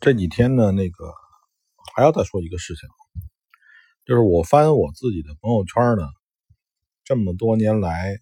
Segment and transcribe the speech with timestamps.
[0.00, 1.12] 这几天呢，那个
[1.94, 2.88] 还要再说一个事情，
[4.06, 6.08] 就是我翻我自己的朋友圈呢，
[7.04, 8.18] 这么多年来，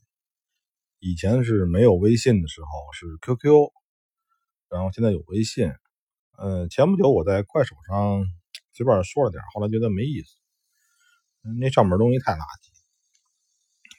[0.99, 3.71] 以前是没有微信的时候是 QQ，
[4.69, 5.71] 然后现在有微信。
[6.37, 8.25] 呃，前不久我在快手上
[8.73, 10.35] 随便说了点，后来觉得没意思，
[11.61, 12.71] 那上面东西太垃圾，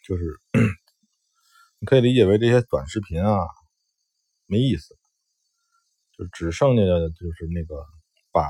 [0.06, 0.38] 就是
[1.80, 3.40] 你可以理解为这些短视频啊
[4.48, 4.99] 没意思。
[6.20, 7.76] 就只剩下的就是那个
[8.34, 8.44] 把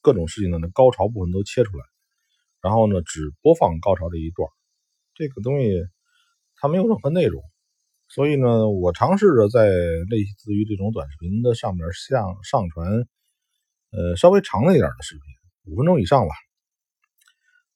[0.00, 1.84] 各种事情的那高潮部分都切出来，
[2.62, 4.48] 然后呢只播放高潮这一段，
[5.14, 5.68] 这个东西
[6.56, 7.42] 它没有任何内容，
[8.08, 9.66] 所以呢我尝试着在
[10.08, 13.06] 类似于这种短视频的上面上上传，
[13.90, 15.22] 呃稍微长了一点的视频，
[15.70, 16.32] 五分钟以上吧。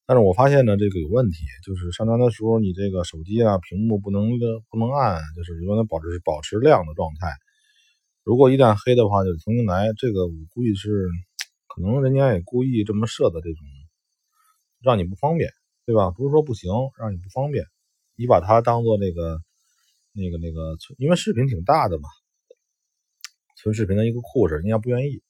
[0.07, 4.31] 但是我发现呢这个有问题，就是上传的时候你这个手机啊屏幕不能
[4.71, 7.29] 不能按，就是永远保持保持亮的状态。
[8.27, 9.93] 如果一旦黑的话，就重新来。
[9.97, 11.09] 这个我估计是，
[11.69, 13.63] 可能人家也故意这么设的，这种
[14.83, 15.49] 让你不方便，
[15.85, 16.11] 对吧？
[16.11, 17.65] 不是说不行，让你不方便。
[18.17, 19.39] 你把它当做那个、
[20.13, 22.09] 那个、那个，因为视频挺大的嘛，
[23.59, 24.59] 存视频的一个库似的。
[24.59, 25.23] 人家不愿意。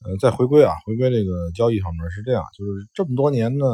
[0.00, 3.66] 呃，再回归啊，回归这个交易上面是这样，就是这么多年呢，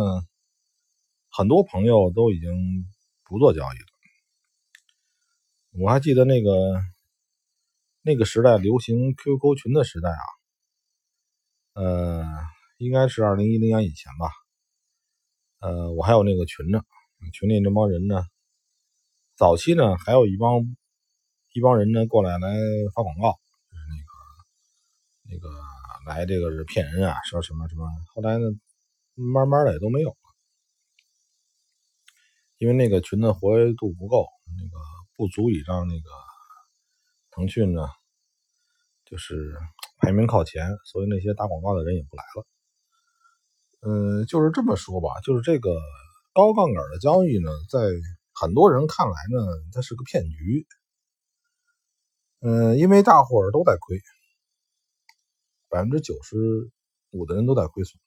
[1.31, 2.85] 很多朋友都已经
[3.25, 3.87] 不做交易了。
[5.85, 6.81] 我还记得那个。
[8.09, 10.25] 那个时代流行 QQ 群的时代啊，
[11.75, 12.25] 呃，
[12.79, 14.31] 应该是二零一零年以前吧。
[15.59, 16.81] 呃，我还有那个群呢，
[17.35, 18.25] 群里那帮人呢，
[19.37, 20.75] 早期呢还有一帮
[21.53, 22.49] 一帮人呢过来来
[22.95, 23.39] 发广告，
[25.29, 25.51] 那个那个
[26.07, 27.87] 来这个是骗人啊，说什么什么。
[28.15, 28.49] 后来呢，
[29.17, 30.17] 慢慢的也都没有了，
[32.57, 34.79] 因为那个群的活跃度不够，那个
[35.15, 36.09] 不足以让那个
[37.33, 37.87] 腾讯呢。
[39.09, 39.55] 就是
[39.99, 42.47] 排名靠前，所以那些打广告的人也不来了。
[43.81, 45.81] 嗯，就是这么说吧，就是这个
[46.35, 47.79] 高杠杆的交易呢，在
[48.35, 50.67] 很多人看来呢，它是个骗局。
[52.41, 53.99] 嗯，因为大伙儿都在亏，
[55.69, 56.37] 百分之九十
[57.11, 57.99] 五的人都在亏损，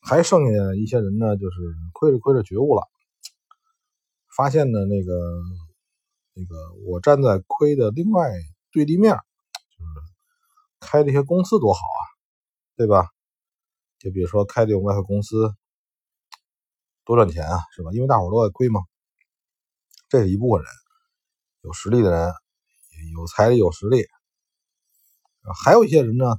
[0.00, 1.56] 还剩下一些人呢，就是
[1.92, 2.82] 亏着亏着觉悟了，
[4.36, 5.12] 发现呢，那个
[6.34, 8.30] 那个我站在亏的另外
[8.70, 9.18] 对立面。
[10.80, 12.00] 开这些公司多好啊，
[12.76, 13.08] 对吧？
[13.98, 15.52] 就比如说开这种外汇公司，
[17.04, 17.90] 多赚钱啊，是吧？
[17.92, 18.80] 因为大伙都在亏嘛。
[20.08, 20.72] 这是一部分人，
[21.62, 22.32] 有实力的人，
[23.12, 24.06] 有财力有实力。
[25.64, 26.36] 还有一些人呢，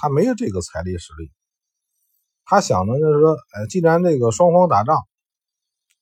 [0.00, 1.32] 他没有这个财力实力，
[2.44, 4.96] 他想呢，就是说，哎，既然这个双方打仗，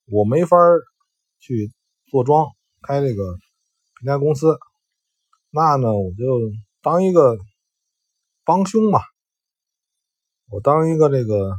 [0.05, 0.57] 我没法
[1.39, 1.71] 去
[2.11, 2.47] 做庄
[2.81, 3.37] 开这个
[3.99, 4.59] 平台公司，
[5.49, 6.25] 那呢，我就
[6.81, 7.37] 当一个。
[8.49, 8.99] 帮凶嘛，
[10.47, 11.55] 我当一个这个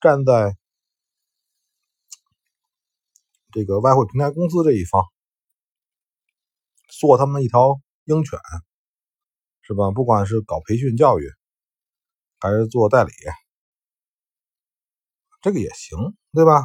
[0.00, 0.56] 站在
[3.52, 5.04] 这个外汇平台公司这一方，
[6.88, 8.38] 做他们一条鹰犬，
[9.60, 9.90] 是吧？
[9.90, 11.30] 不管是搞培训教育，
[12.38, 13.12] 还是做代理，
[15.42, 15.98] 这个也行，
[16.32, 16.64] 对吧？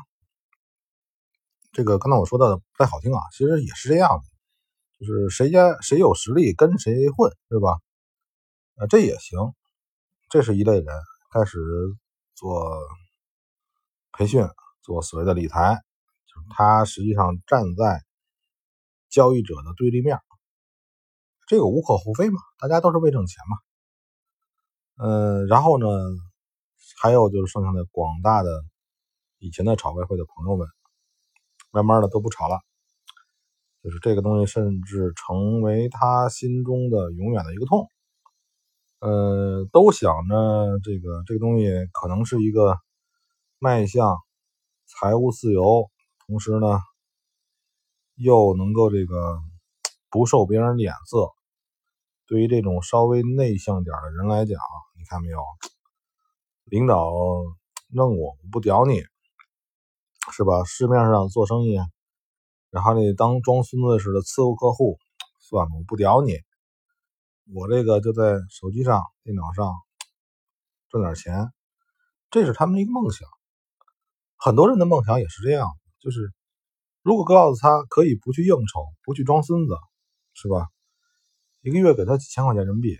[1.74, 7.72] 这个刚才我说的不太好听啊，其实也是这样的，就是谁家谁有实力跟谁混，是吧？
[8.78, 9.38] 啊，这也行。
[10.28, 10.86] 这是一类人
[11.32, 11.60] 开始
[12.34, 12.78] 做
[14.12, 14.44] 培训，
[14.82, 15.76] 做所谓的理财，
[16.26, 18.04] 就是他实际上站在
[19.10, 20.20] 交易者的对立面，
[21.48, 23.58] 这个无可厚非嘛，大家都是为挣钱嘛。
[24.98, 25.88] 嗯，然后呢，
[27.02, 28.50] 还有就是剩下的广大的
[29.38, 30.68] 以前的炒外汇的朋友们，
[31.72, 32.60] 慢慢的都不炒了，
[33.84, 37.88] 就是这个东西甚至成为他心中的永远的一个痛。
[39.06, 42.76] 呃，都想着这个这个东西可能是一个
[43.60, 44.18] 迈向
[44.88, 45.92] 财务自由，
[46.26, 46.80] 同时呢，
[48.16, 49.38] 又能够这个
[50.10, 51.30] 不受别人脸色。
[52.26, 54.58] 对于这种稍微内向点的人来讲，
[54.98, 55.38] 你看没有，
[56.64, 57.12] 领导
[57.94, 59.04] 弄我，我不屌你，
[60.32, 60.64] 是吧？
[60.64, 61.78] 市面上做生意，
[62.72, 64.98] 然后你当装孙子似的伺候客户，
[65.42, 66.40] 算了，我不屌你。
[67.54, 69.72] 我这个就在手机上、电脑上
[70.90, 71.54] 挣点钱，
[72.32, 73.30] 这是他们的一个梦想。
[74.36, 75.70] 很多人的梦想也是这样，
[76.00, 76.34] 就是
[77.04, 79.76] 如果告诉他可以不去应酬、不去装孙子，
[80.34, 80.70] 是吧？
[81.62, 82.98] 一个月给他几千块钱人民币，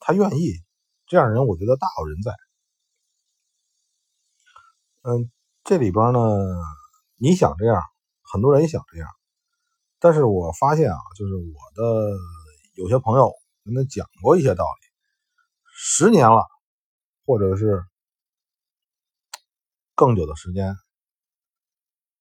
[0.00, 0.54] 他愿意。
[1.06, 2.32] 这样人，我觉得大有人在。
[5.02, 5.30] 嗯，
[5.62, 6.18] 这里边呢，
[7.16, 7.80] 你想这样，
[8.22, 9.08] 很多人也想这样，
[10.00, 12.16] 但是我发现啊，就是我的。
[12.80, 13.30] 有些朋友
[13.62, 14.86] 跟他讲过一些道理，
[15.70, 16.46] 十年了，
[17.26, 17.84] 或者是
[19.94, 20.74] 更久的时间。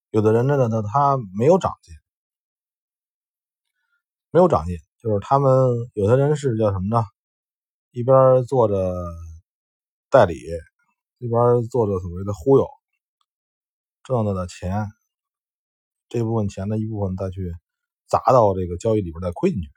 [0.09, 1.95] 有的人呢，呢他没有长进，
[4.31, 5.49] 没有长进，就是他们
[5.93, 7.05] 有的人是叫什么呢？
[7.91, 8.75] 一边做着
[10.09, 10.35] 代理，
[11.19, 12.67] 一边做着所谓的忽悠，
[14.03, 14.87] 挣到的钱，
[16.09, 17.55] 这部分钱的一部分再去
[18.07, 19.69] 砸到这个交易里边再亏进去，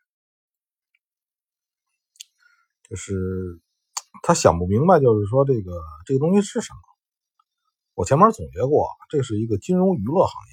[2.92, 3.58] 就是
[4.22, 6.78] 他想不明白，就是说这个这个东西是什么。
[7.94, 10.52] 我前面总结过，这是一个金融娱乐行业，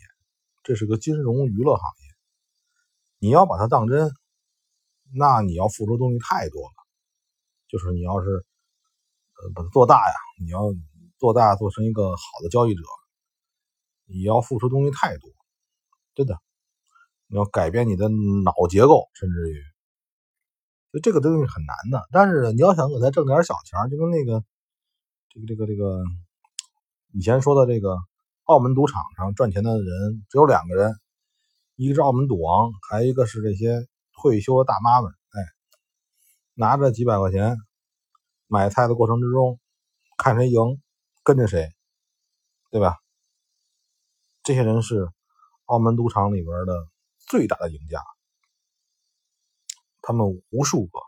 [0.64, 2.16] 这是个金融娱乐行业。
[3.20, 4.10] 你要把它当真，
[5.14, 6.74] 那你要付出东西太多了。
[7.68, 10.62] 就是你要是呃把它做大呀，你要
[11.18, 12.82] 做大做成一个好的交易者，
[14.06, 15.30] 你要付出东西太多，
[16.16, 16.40] 真的，
[17.28, 19.62] 你要改变你的脑结构，甚至于，
[20.92, 22.08] 所以这个东西很难的。
[22.12, 24.44] 但是你要想给他挣点小钱，就跟那个
[25.30, 26.04] 这个这个这个。
[27.12, 27.98] 以前说的这个
[28.44, 30.94] 澳门赌场上赚钱的人只有两个人，
[31.76, 35.12] 一个是澳门赌王，还有一个是这些退休的大妈们。
[35.32, 35.42] 哎，
[36.54, 37.58] 拿着几百块钱
[38.46, 39.60] 买菜的过程之中，
[40.20, 40.80] 看谁赢，
[41.24, 41.72] 跟着谁，
[42.70, 42.98] 对吧？
[44.44, 45.10] 这些人是
[45.66, 46.76] 澳门赌场里边的
[47.18, 48.04] 最大的赢家，
[50.10, 51.00] 他们无数个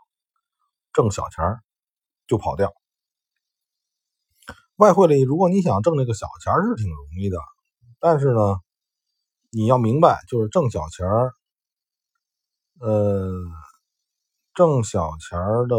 [0.92, 1.44] 挣小钱
[2.28, 2.72] 就跑掉。
[4.76, 7.36] 外汇里，如果你想挣这个小钱是挺容易的，
[7.98, 8.60] 但是呢，
[9.50, 11.34] 你要明白，就是挣小钱儿，
[12.78, 13.32] 呃，
[14.54, 15.76] 挣小钱儿的，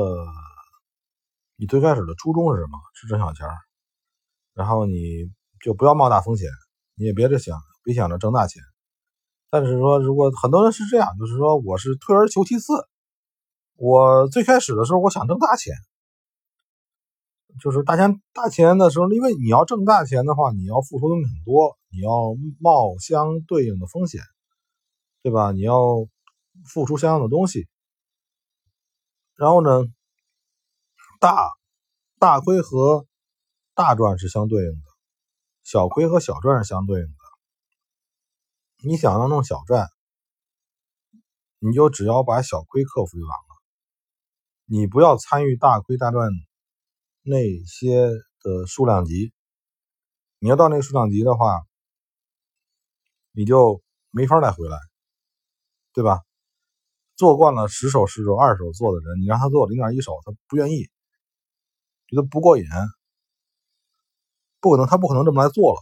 [1.56, 2.78] 你最开始的初衷是什么？
[2.94, 3.56] 是挣小钱儿，
[4.54, 5.31] 然后你
[5.64, 6.50] 就不要冒大风险，
[6.96, 8.62] 你也别着想，别想着挣大钱。
[9.50, 12.74] 但是说，如果很多人是这样，就是说，我是退而求其次，
[13.75, 15.74] 我最开始的时候，我想挣大钱。
[17.62, 22.10] 就是大钱大钱的时候，因为你要挣大钱的话，你要付出东西很多，你要
[22.60, 24.22] 冒相对应的风险，
[25.22, 25.52] 对吧？
[25.52, 26.08] 你要
[26.66, 27.68] 付出相应的东西。
[29.36, 29.84] 然后呢，
[31.20, 31.52] 大
[32.18, 33.06] 大亏和
[33.75, 34.88] 大赚是相对应的，
[35.64, 37.14] 小亏和小赚是相对应的。
[38.84, 39.88] 你想要弄小赚，
[41.60, 43.52] 你就只要把小亏克服就完了，
[44.75, 46.31] 你不要参与大亏大赚。
[47.22, 48.10] 那些
[48.42, 49.31] 的数量级，
[50.40, 51.62] 你要到那个数量级的话，
[53.31, 54.78] 你就没法再回来，
[55.94, 56.22] 对吧？
[57.16, 60.90] 做惯了十手十手二手做的人，你让他做零点一手，他不愿意，
[62.08, 62.66] 觉得不过瘾，
[64.60, 65.80] 不可能，他不可能这么来做了。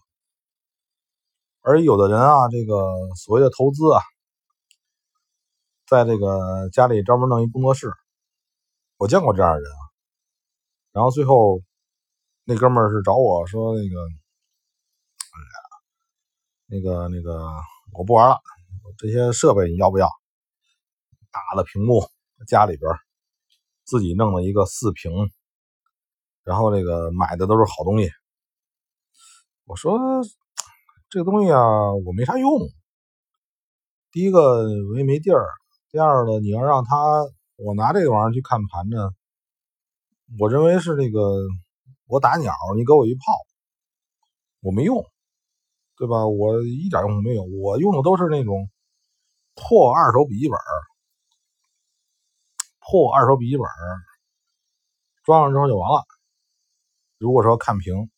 [1.61, 2.75] 而有的人啊，这个
[3.15, 4.01] 所谓的投资啊，
[5.87, 7.91] 在这个家里专门弄一工作室，
[9.01, 9.81] 我见过这样的人啊。
[10.91, 11.59] 然后最后，
[12.43, 13.95] 那哥们儿是找我说那个，
[16.67, 17.51] 那个那个，
[17.93, 18.39] 我不玩了，
[18.99, 20.07] 这些设备你要不要？
[21.31, 22.03] 大的屏幕，
[22.45, 22.91] 家里边
[23.85, 25.11] 自己弄了一个四屏，
[26.43, 28.11] 然后这个买的都是好东西。
[29.65, 29.97] 我说
[31.09, 32.51] 这个东西啊，我没啥用。
[34.11, 35.47] 第一个我也没地儿，
[35.89, 36.95] 第二个你要让他
[37.63, 39.11] 我拿这个玩意儿去看盘呢。
[40.39, 41.19] 我认为是那个，
[42.07, 43.21] 我打鸟，你给我一炮，
[44.61, 45.05] 我没用，
[45.95, 46.25] 对吧？
[46.25, 48.69] 我一点用没有，我用的都是那种
[49.53, 50.57] 破二手笔记本，
[52.79, 53.65] 破二手笔记本，
[55.23, 56.03] 装上之后就完了。
[57.19, 58.09] 如果说看屏，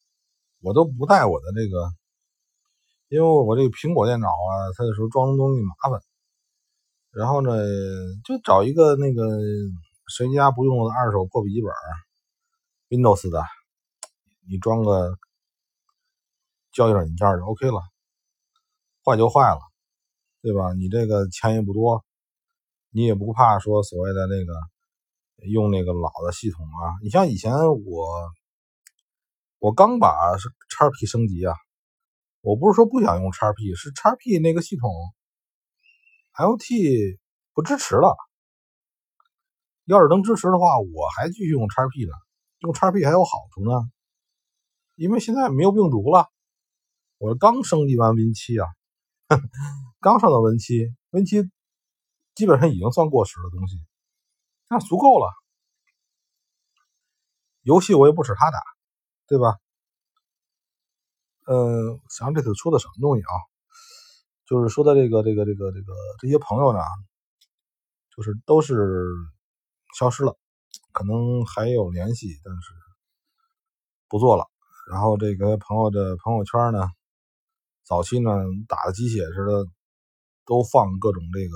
[0.61, 1.91] 我都不带我的这个，
[3.09, 5.99] 因为我这个苹果电脑啊，它有时候装东西麻烦。
[7.13, 7.51] 然后呢，
[8.25, 9.23] 就找一个那个。
[10.05, 11.71] 谁家不用的二手破笔记本
[12.89, 13.41] ，Windows 的，
[14.47, 15.17] 你装个
[16.73, 17.81] 交易软件就 OK 了，
[19.03, 19.61] 坏就坏了，
[20.41, 20.73] 对吧？
[20.73, 22.03] 你这个钱也不多，
[22.91, 24.53] 你也不怕说所谓的那个
[25.47, 26.99] 用那个老的系统啊。
[27.01, 28.29] 你像以前我，
[29.59, 30.35] 我刚把
[30.69, 31.55] 叉 P 升级啊，
[32.41, 34.91] 我不是说不想用叉 P，是叉 P 那个系统
[36.37, 37.19] LT
[37.53, 38.15] 不支持了。
[39.85, 42.11] 要是能支持的话，我还继续用叉 P 呢。
[42.59, 43.71] 用叉 P 还有好处呢，
[44.95, 46.29] 因为现在没有病毒了。
[47.17, 48.67] 我刚升级完 Win 七啊，
[49.99, 51.43] 刚上到 Win 七，Win 七
[52.35, 53.77] 基本上已经算过时的东西，
[54.69, 55.31] 那足够了。
[57.61, 58.59] 游戏我也不使它打，
[59.27, 59.57] 对吧？
[61.45, 63.33] 嗯，想这次出的什么东西啊？
[64.45, 66.79] 就是说的这个这个这个这个这些朋友呢，
[68.15, 69.07] 就是都是。
[69.95, 70.35] 消失了，
[70.91, 72.73] 可能还有联系，但是
[74.07, 74.43] 不做了。
[74.89, 76.89] 然后这个朋友的朋友圈呢，
[77.83, 78.31] 早期呢
[78.67, 79.67] 打的鸡血似的，
[80.47, 81.55] 都放各种这个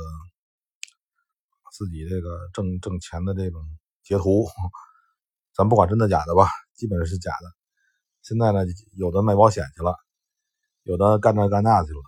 [1.72, 3.60] 自己这个挣挣钱的这种
[4.04, 4.46] 截图，
[5.52, 7.52] 咱不管真的假的吧，基本是假的。
[8.22, 8.60] 现在呢，
[8.94, 9.96] 有的卖保险去了，
[10.84, 12.02] 有的干这干那去了。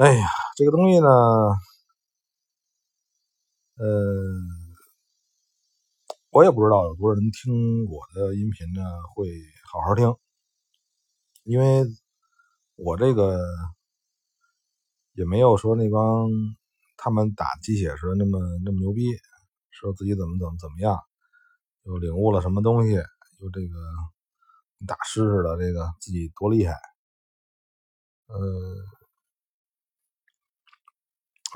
[0.00, 0.26] 哎呀，
[0.56, 1.06] 这个东西呢，
[3.76, 3.84] 呃。
[6.30, 8.80] 我也不知道有多少人听我的音频呢，
[9.14, 9.28] 会
[9.70, 10.16] 好好听，
[11.42, 11.84] 因为
[12.76, 13.38] 我这个
[15.12, 16.30] 也没有说那帮
[16.96, 19.02] 他们打鸡血时那么那么牛逼，
[19.70, 20.98] 说自己怎么怎么怎么样，
[21.82, 23.74] 又领悟了什么东西，又这个
[24.86, 26.74] 大师似的，这个自己多厉害。
[28.28, 28.38] 呃，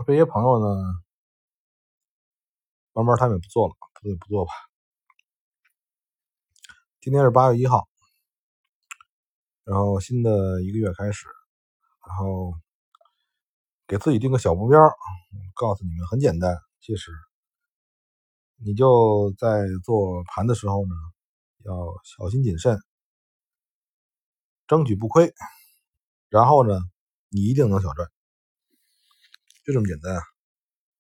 [0.06, 0.82] 这些朋友呢，
[2.92, 3.74] 慢慢他们也不做了。
[4.02, 4.52] 不不做吧。
[7.00, 7.88] 今天是八月一号，
[9.64, 11.26] 然后新的一个月开始，
[12.06, 12.52] 然后
[13.86, 14.78] 给自己定个小目标，
[15.54, 17.12] 告诉你们很简单，其实
[18.56, 20.94] 你就在做盘的时候呢，
[21.64, 21.72] 要
[22.04, 22.78] 小心谨慎，
[24.66, 25.32] 争取不亏，
[26.28, 26.78] 然后呢，
[27.30, 28.10] 你一定能小赚，
[29.64, 30.33] 就这么简单啊。